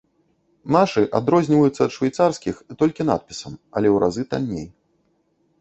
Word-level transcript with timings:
Нашы 0.75 1.03
адрозніваюцца 1.19 1.81
ад 1.87 1.91
швейцарскіх 1.97 2.55
толькі 2.81 3.07
надпісам, 3.11 3.53
але 3.77 3.87
ў 3.93 3.97
разы 4.07 4.23
танней. 4.33 4.67